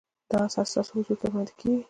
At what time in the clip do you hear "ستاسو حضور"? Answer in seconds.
0.71-1.17